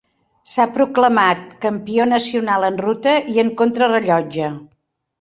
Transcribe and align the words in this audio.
S'ha 0.53 0.63
proclamat 0.77 1.43
campió 1.67 2.09
nacional 2.15 2.67
en 2.73 2.83
ruta 2.89 3.17
i 3.37 3.39
en 3.47 3.55
contrarellotge. 3.63 4.55